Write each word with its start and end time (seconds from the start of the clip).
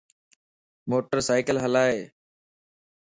موٽر 0.89 1.17
سائيڪل 1.27 1.57
ھلائي 1.65 1.99